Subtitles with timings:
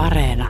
[0.00, 0.48] Areena.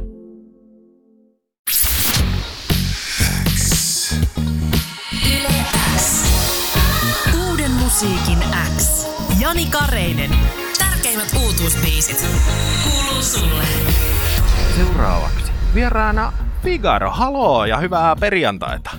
[7.49, 8.39] Uuden musiikin
[8.79, 9.07] X.
[9.41, 10.31] Jani Kareinen.
[10.79, 12.27] Tärkeimmät uutuusbiisit.
[12.85, 13.65] Kuuluu sulle.
[14.77, 16.33] Seuraavaksi vieraana
[16.63, 18.91] Figaro, haloo ja hyvää perjantaita.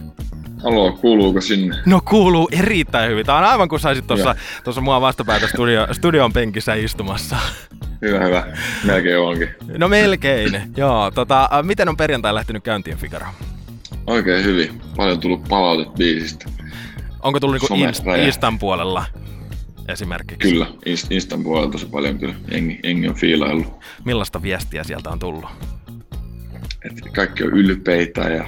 [0.64, 1.76] Haloo, kuuluuko sinne?
[1.86, 3.26] No kuuluu erittäin hyvin.
[3.26, 7.38] Tämä on aivan kuin saisit tuossa, tuossa mua vastapäätä studio, studion penkissä istumassa.
[8.02, 8.58] Hyvä, hyvä.
[8.84, 9.50] Melkein onkin.
[9.78, 11.12] No melkein, joo.
[11.12, 13.26] Tota, miten on perjantai lähtenyt käyntiin Figaro?
[14.08, 14.82] Oikein hyvin.
[14.98, 16.46] Paljon tullut palautet biisistä.
[17.24, 18.26] Onko tullut niinku Inst-.
[18.26, 19.06] Instan puolella
[19.88, 20.50] esimerkiksi?
[20.50, 22.36] Kyllä, Inst- Instan puolella tosi paljon kyllä.
[22.52, 23.74] Jengi, jengi on fiilaillut.
[24.06, 25.50] Millaista viestiä sieltä on tullut?
[26.86, 28.46] Et kaikki on ylpeitä ja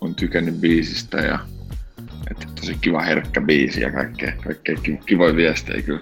[0.00, 1.38] on tykännyt biisistä ja
[2.62, 6.00] tosi kiva herkkä biisi ja kaikkea, kaikkea ki- kivoja viestejä kyllä.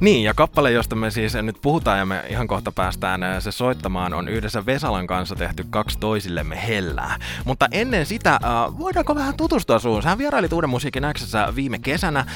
[0.00, 4.14] Niin, ja kappale, josta me siis nyt puhutaan ja me ihan kohta päästään se soittamaan,
[4.14, 7.16] on yhdessä Vesalan kanssa tehty kaksi toisillemme hellää.
[7.44, 10.02] Mutta ennen sitä, äh, voidaanko vähän tutustua suun?
[10.02, 12.26] Sähän vierailit Uuden musiikin Xssä viime kesänä äh,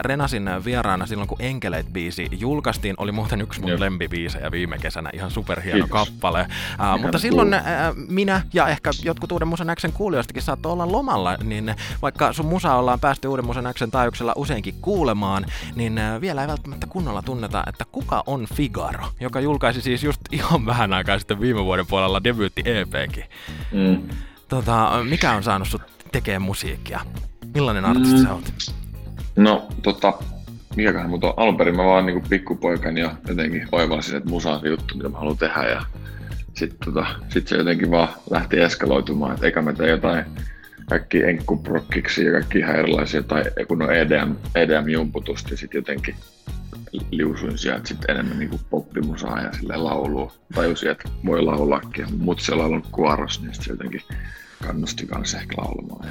[0.00, 2.94] Renasin vieraana silloin, kun Enkeleit-biisi julkaistiin.
[2.98, 3.80] Oli muuten yksi mun Jep.
[3.80, 6.08] lempibiisejä viime kesänä, ihan superhieno Kiitos.
[6.08, 6.40] kappale.
[6.40, 7.62] Äh, mutta silloin äh,
[8.08, 12.74] minä ja ehkä jotkut Uuden musan Xn kuulijoistakin saattoi olla lomalla, niin vaikka sun musa
[12.74, 17.64] ollaan päästy Uuden musan Xn taajuuksella useinkin kuulemaan, niin äh, vielä ei välttämättä kunnolla tunneta,
[17.66, 22.24] että kuka on Figaro, joka julkaisi siis just ihan vähän aikaa sitten viime vuoden puolella
[22.24, 23.24] debyytti EPkin.
[23.72, 24.02] Mm.
[24.48, 27.00] Tota, mikä on saanut sut tekee musiikkia?
[27.54, 28.22] Millainen artisti Mm.
[28.22, 28.52] sä oot?
[29.36, 30.12] No tota,
[30.76, 31.34] mikäköhän mut on?
[31.36, 35.08] Alun perin mä vaan niinku pikkupoikani ja jotenkin oivalsin, että musa on se juttu, mitä
[35.08, 35.82] mä haluan tehdä ja
[36.54, 40.24] sit, tota, sit se jotenkin vaan lähti eskaloitumaan, että eikä mä tee jotain
[40.88, 46.14] kaikki enkkuprokkiksi ja kaikki ihan erilaisia tai kun on EDM, EDM-jumputusta ja sit jotenkin
[47.10, 50.32] liusuin sieltä sit enemmän niinku poppimusaa ja sille laulua.
[50.54, 52.06] Tajusin, että voi laulaakin.
[52.18, 54.02] Mut siellä on kuoros, niin sit se jotenkin
[54.66, 56.08] kannusti kanssa ehkä laulamaan.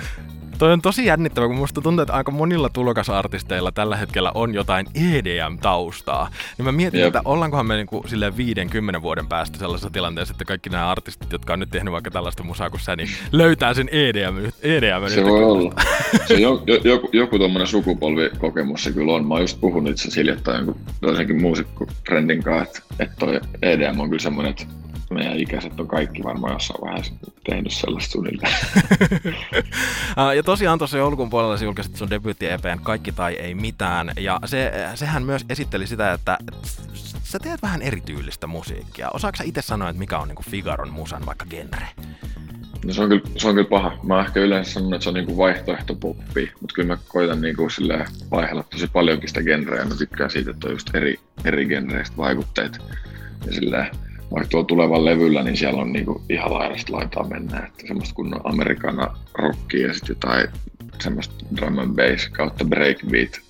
[0.62, 4.88] Toi on tosi jännittävä, kun musta tuntuu, että aika monilla tulokasartisteilla tällä hetkellä on jotain
[4.96, 6.30] EDM-taustaa.
[6.58, 7.08] Niin mä mietin, Jep.
[7.08, 11.54] että ollaankohan me niinku silleen 50 vuoden päästä sellaisessa tilanteessa, että kaikki nämä artistit, jotka
[11.54, 15.44] on nyt tehnyt vaikka tällaista musaa kuin sä, niin löytää sen EDM, EDM Se voi
[15.44, 15.74] olla.
[16.26, 19.28] Se jo, jo, joku, joku tuommoinen sukupolvikokemus se kyllä on.
[19.28, 24.00] Mä oon just puhunut itse asiassa hiljattain jonkun toisenkin muusikkotrendin kanssa, että, että toi EDM
[24.00, 24.66] on kyllä semmoinen, että
[25.12, 27.14] meidän ikäiset on kaikki varmaan jossain vaiheessa
[27.50, 28.54] tehnyt sellaista suunnilleen.
[30.36, 34.12] Ja tosiaan tuossa joulukuun puolella sä julkaisit sun debyytti EPn Kaikki tai ei mitään.
[34.20, 36.38] Ja se, sehän myös esitteli sitä, että
[37.24, 39.10] sä teet vähän erityylistä musiikkia.
[39.14, 41.88] Osaatko sä itse sanoa, että mikä on niinku Figaron musan vaikka genre?
[42.86, 43.98] No se on, kyllä, se on kyllä paha.
[44.04, 47.68] Mä ehkä yleensä sanonut, että se on niinku vaihtoehto poppi, mutta kyllä mä koitan niinku
[48.32, 49.86] vaihella tosi paljonkin sitä genreä.
[49.86, 52.78] Mä tykkään siitä, että on just eri, eri genreistä vaikutteet.
[53.46, 53.92] Ja silleen,
[54.32, 57.60] vaikka tuolla tulevan levyllä, niin siellä on niinku ihan laidasta laitaa mennä.
[57.60, 60.48] Että semmoista kunnon amerikana rockia ja sitten jotain
[61.00, 63.42] semmoista drum and bass kautta breakbeat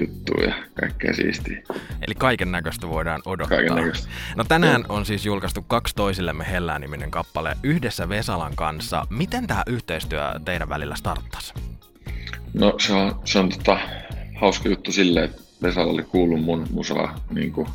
[0.00, 1.62] juttuja ja kaikkea siistiä.
[2.06, 3.58] Eli kaiken näköistä voidaan odottaa.
[4.36, 9.06] No tänään on siis julkaistu kaksi toisillemme hellää niminen kappale yhdessä Vesalan kanssa.
[9.10, 11.54] Miten tämä yhteistyö teidän välillä starttasi?
[12.54, 13.78] No se on, se on tota,
[14.34, 17.68] hauska juttu silleen, että Vesalla oli kuullut mun musaa niin kuin,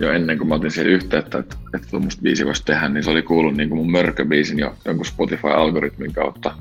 [0.00, 3.10] jo ennen kuin mä otin siihen yhteyttä, että, että tuommoista biisi voisi tehdä, niin se
[3.10, 6.54] oli kuullut niin kuin mun mörköbiisin jo jonkun Spotify-algoritmin kautta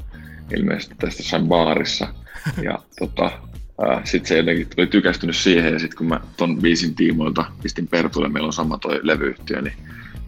[0.55, 2.07] ilmeisesti tästä jossain baarissa.
[2.61, 3.31] Ja tota,
[4.03, 8.29] sitten se jotenkin oli tykästynyt siihen ja sitten kun mä ton biisin tiimoilta pistin Pertulle,
[8.29, 9.73] meillä on sama toi levyyhtiö, niin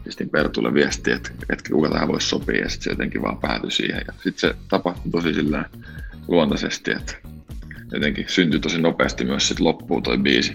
[0.04, 3.72] pistin Pertulle viestiä, että, että kuka tähän voisi sopia ja sitten se jotenkin vaan päätyi
[3.72, 4.02] siihen.
[4.08, 5.66] Ja sitten se tapahtui tosi sillä
[6.28, 7.16] luontaisesti, että
[7.92, 10.54] jotenkin syntyi tosi nopeasti myös sitten loppuun toi biisi.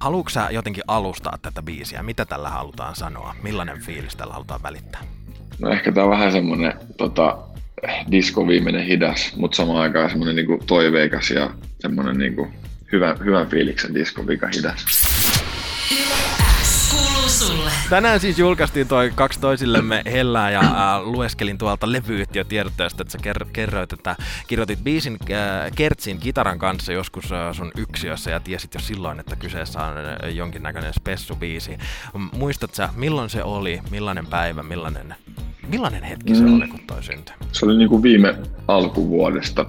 [0.00, 2.02] Haluatko sä jotenkin alustaa tätä biisiä?
[2.02, 3.34] Mitä tällä halutaan sanoa?
[3.42, 5.00] Millainen fiilis tällä halutaan välittää?
[5.58, 7.38] No ehkä tää on vähän semmonen tota,
[8.10, 11.50] disco viimeinen hidas, mutta samaan aikaan semmonen niinku toiveikas ja
[11.80, 12.48] semmonen niinku
[12.92, 14.84] hyvä, hyvän fiiliksen disco vika hidas.
[17.34, 17.70] Sulle.
[17.90, 23.48] Tänään siis julkaistiin toi kaksi toisillemme hellää ja äh, lueskelin tuolta levyyhtiötiedotteesta, että sä ker-
[23.52, 24.16] kerroit, että
[24.46, 29.36] kirjoitit biisin äh, Kertsin kitaran kanssa joskus äh, sun yksiössä ja tiesit jo silloin, että
[29.36, 31.78] kyseessä on äh, jonkinnäköinen spessubiisi.
[32.32, 35.14] Muistat sä, milloin se oli, millainen päivä, millainen,
[35.68, 36.56] millainen hetki se Mm.
[36.56, 37.34] oli, kun toi syntyi?
[37.52, 38.34] Se oli niinku viime
[38.68, 39.66] alkuvuodesta,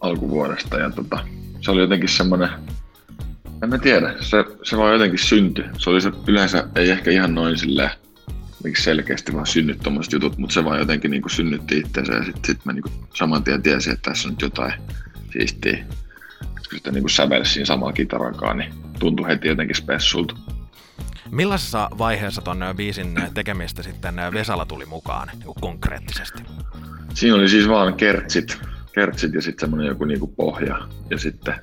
[0.00, 1.18] alkuvuodesta ja tota,
[1.60, 2.48] se oli jotenkin semmonen,
[3.62, 5.64] en mä tiedä, se, se vaan jotenkin syntyi.
[5.78, 7.90] Se oli se yleensä, ei ehkä ihan noin silleen,
[8.64, 12.44] miksi selkeästi vaan synnyt tommoset jutut, mutta se vaan jotenkin niinku synnytti itseensä ja sitten
[12.44, 14.72] sit mä niinku saman tien tiesin, että tässä on nyt jotain
[15.32, 15.84] siistiä.
[16.40, 20.34] Kun sitä niinku sävelsi siinä samalla kitarankaan, niin tuntui heti jotenkin spessulta.
[21.30, 26.42] Millaisessa vaiheessa ton biisin tekemistä sitten Vesala tuli mukaan niin konkreettisesti?
[27.14, 28.58] Siinä oli siis vaan kertsit,
[28.94, 30.88] kertsit ja sitten semmoinen joku niinku pohja.
[31.10, 31.54] Ja sitten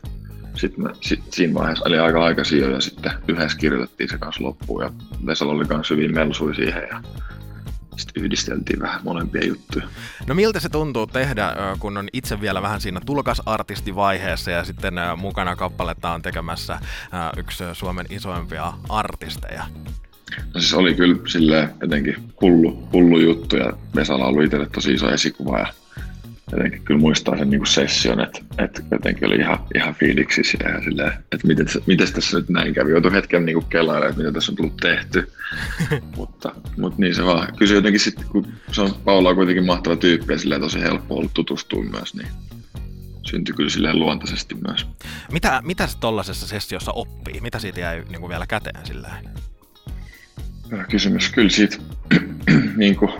[0.59, 4.43] sit mä, sit, siinä vaiheessa oli aika aikaisin jo ja sitten yhdessä kirjoitettiin se kanssa
[4.43, 4.91] loppuun ja
[5.25, 7.01] Vesala oli kanssa hyvin melsui siihen ja
[7.97, 9.87] sitten yhdisteltiin vähän molempia juttuja.
[10.27, 15.55] No miltä se tuntuu tehdä, kun on itse vielä vähän siinä tulokasartistivaiheessa ja sitten mukana
[15.55, 16.79] kappaletta on tekemässä
[17.37, 19.63] yksi Suomen isoimpia artisteja?
[20.53, 25.09] No siis oli kyllä silleen jotenkin hullu, hullu juttu ja Vesala ollut itselle tosi iso
[25.09, 25.67] esikuva ja
[26.51, 30.81] jotenkin kyllä muistaa sen niin kuin session, että, että jotenkin oli ihan, ihan fiiliksissä ja
[30.81, 32.91] silleen, että miten, miten tässä nyt näin kävi.
[32.91, 35.31] Joutui hetken niin kelailemaan, että mitä tässä on tullut tehty.
[36.17, 37.47] mutta, mutta niin se vaan.
[37.57, 40.81] Kyllä se jotenkin sitten, kun se on Paula on kuitenkin mahtava tyyppi ja silleen tosi
[40.81, 42.27] helppo ollut tutustua myös, niin
[43.29, 44.87] syntyi kyllä silleen luontaisesti myös.
[45.31, 47.41] Mitä, mitä se tollaisessa sessiossa oppii?
[47.41, 48.75] Mitä siitä jäi niin kuin vielä käteen?
[50.71, 51.29] Hyvä kysymys.
[51.29, 51.77] Kyllä siitä
[52.77, 53.11] niin kuin,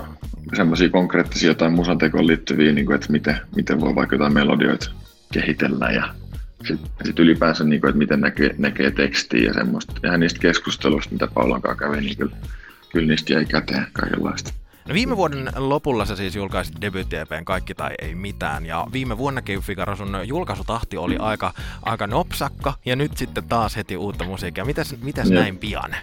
[0.55, 4.91] semmoisia konkreettisia tai musantekoon liittyviä, niin kuin, että miten, miten voi vaikka jotain melodioita
[5.33, 6.15] kehitellä ja
[6.67, 9.93] sitten sit ylipäänsä, niin kuin, että miten näkee, näkee tekstiä ja semmoista.
[10.03, 12.35] Ja niistä keskusteluista, mitä Paulan kanssa kävi, niin kyllä,
[12.91, 14.53] kyllä niistä jäi käteen kaikenlaista.
[14.87, 17.15] No viime vuoden lopulla sä siis julkaisit debyytti
[17.45, 22.95] Kaikki tai ei mitään, ja viime vuonnakin Figaro sun julkaisutahti oli aika, aika nopsakka, ja
[22.95, 24.65] nyt sitten taas heti uutta musiikkia.
[24.65, 25.95] Mitäs, mitäs näin pian?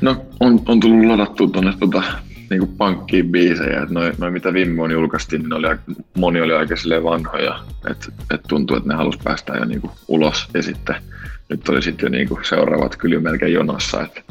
[0.00, 2.02] No on, on tullut ladattua tuonne tota,
[2.50, 3.82] niinku pankkiin biisejä.
[3.82, 5.66] Et noin, noi, mitä viime vuonna julkaistiin, niin oli,
[6.16, 7.60] moni oli aika vanhoja.
[7.90, 10.48] Että et tuntuu, että ne halusi päästä jo niinku ulos.
[10.54, 10.96] Ja sitten
[11.48, 14.02] nyt oli sitten jo niinku seuraavat kyllä melkein jonossa.
[14.02, 14.22] Että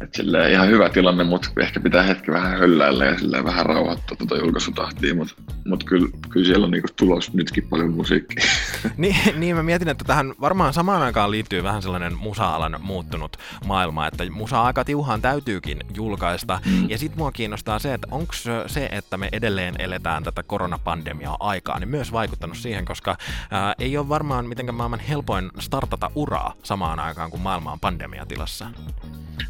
[0.00, 4.16] et silleen ihan hyvä tilanne, mutta ehkä pitää hetki vähän hölläillä ja silleen vähän rauhoittaa
[4.16, 5.34] tuota julkaisutahtia, mutta
[5.66, 8.44] mut kyllä, kyllä siellä on niinku tulos nytkin paljon musiikkia.
[8.96, 13.36] niin, niin, mä mietin, että tähän varmaan samaan aikaan liittyy vähän sellainen musa-alan muuttunut
[13.66, 16.60] maailma, että musa aika tiuhaan täytyykin julkaista.
[16.66, 16.90] Mm.
[16.90, 18.32] Ja sit mua kiinnostaa se, että onko
[18.66, 23.16] se, että me edelleen eletään tätä koronapandemiaa aikaa, niin myös vaikuttanut siihen, koska
[23.50, 28.70] ää, ei ole varmaan mitenkään maailman helpoin startata uraa samaan aikaan, kun maailma on pandemiatilassa.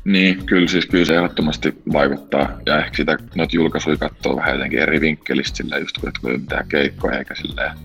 [0.04, 2.60] Niin, kyllä siis kyllä se ehdottomasti vaikuttaa.
[2.66, 6.68] Ja ehkä sitä noita julkaisuja katsoo vähän jotenkin eri vinkkelistä sillä just kun ei mitään
[6.68, 7.78] keikkoja eikä silleen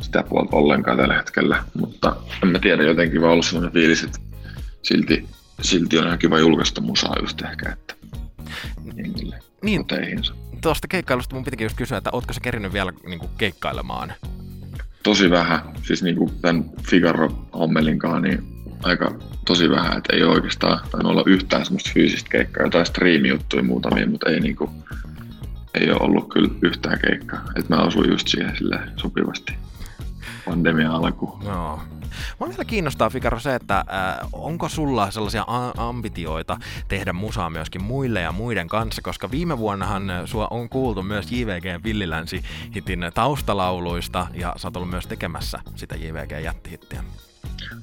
[0.00, 1.64] sitä puolta ollenkaan tällä hetkellä.
[1.74, 4.18] Mutta en mä tiedä, jotenkin vaan ollut sellainen fiilis, että
[4.82, 5.28] silti,
[5.62, 7.94] silti on ihan kiva julkaista musaa just ehkä, että
[8.96, 9.84] jengille niin,
[10.62, 14.12] tuosta keikkailusta mun pitikin just kysyä, että ootko sä kerinyt vielä niin kuin, keikkailemaan?
[15.02, 15.60] Tosi vähän.
[15.82, 18.51] Siis niin kuin tämän Figaro-hommelinkaan, niin
[18.82, 19.10] aika
[19.46, 24.30] tosi vähän, että ei oikeastaan tainnut olla yhtään semmoista fyysistä keikkaa, jotain striimijuttuja muutamia, mutta
[24.30, 24.70] ei, niinku,
[25.74, 27.44] ei ole ollut kyllä yhtään keikkaa.
[27.56, 28.56] että mä osuin just siihen
[28.96, 29.54] sopivasti
[30.44, 31.38] pandemia alku.
[31.44, 31.80] No.
[32.38, 36.58] Mua vielä kiinnostaa, Fikaro, se, että äh, onko sulla sellaisia a- ambitioita
[36.88, 41.84] tehdä musaa myöskin muille ja muiden kanssa, koska viime vuonnahan sua on kuultu myös JVG
[41.84, 42.42] Villilänsi
[42.74, 47.04] hitin taustalauluista ja sä oot ollut myös tekemässä sitä JVG jättihittiä.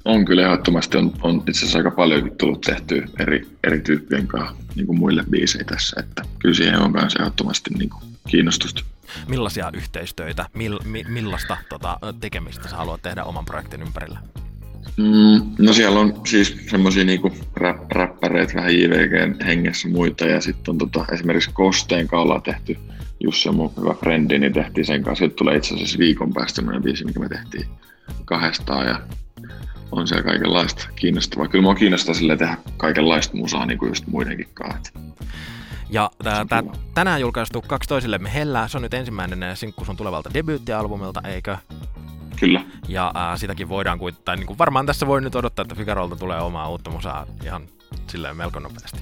[0.05, 4.55] On kyllä ehdottomasti, on, on itse asiassa aika paljon tullut tehty eri, eri tyyppien kanssa
[4.75, 8.83] niin kuin muille biisejä tässä, että kyllä siihen on myös ehdottomasti niin kuin kiinnostusta.
[9.27, 14.19] Millaisia yhteistöitä, mil, mi, millaista tota, tekemistä sä haluat tehdä oman projektin ympärillä?
[14.97, 20.71] Mm, no siellä on siis semmoisia niinku rap, räppäreitä vähän JVG hengessä muita ja sitten
[20.71, 22.77] on tota, esimerkiksi Kosteen kanssa ollaan tehty
[23.19, 25.25] Jussi on mun hyvä frendi, niin tehtiin sen kanssa.
[25.25, 27.67] Nyt tulee itse asiassa viikon päästä semmoinen biisi, mikä me tehtiin
[28.25, 29.01] kahdestaan ja
[29.91, 31.47] on siellä kaikenlaista kiinnostavaa.
[31.47, 34.93] Kyllä mua kiinnostaa sille tehdä kaikenlaista musaa niin kuin just muidenkin kanssa.
[35.89, 40.33] Ja tää, tää, tänään julkaistu Kaksi toisillemme hellää, se on nyt ensimmäinen sinkku sun tulevalta
[40.33, 41.57] debyyttialbumilta, eikö?
[42.39, 42.61] Kyllä.
[42.87, 46.15] Ja ää, sitäkin voidaan, kuin, tai niin kuin varmaan tässä voi nyt odottaa, että Figarolta
[46.15, 47.67] tulee omaa uutta musaa ihan
[48.07, 48.99] silleen melko nopeasti.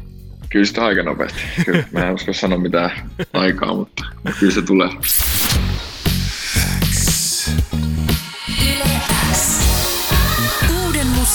[0.50, 1.40] Kyllä sitä aika nopeasti.
[1.66, 1.84] Kyllä.
[1.92, 2.92] Mä en usko sanoa mitään
[3.34, 4.06] aikaa, mutta
[4.40, 4.90] kyllä se tulee.